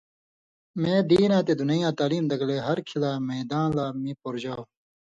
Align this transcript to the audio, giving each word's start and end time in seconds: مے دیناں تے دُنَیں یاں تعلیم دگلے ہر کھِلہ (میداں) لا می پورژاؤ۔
مے 0.81 0.95
دیناں 1.09 1.43
تے 1.45 1.53
دُنَیں 1.59 1.81
یاں 1.83 1.93
تعلیم 1.99 2.25
دگلے 2.31 2.57
ہر 2.67 2.77
کھِلہ 2.87 3.11
(میداں) 3.27 3.67
لا 3.75 3.85
می 4.01 4.11
پورژاؤ۔ 4.21 4.63